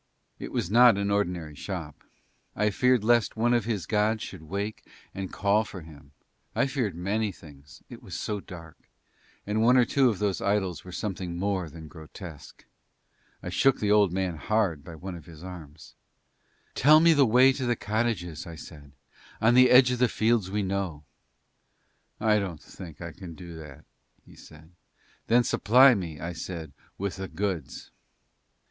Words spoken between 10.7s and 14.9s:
were something more than grotesque. I shook the old man hard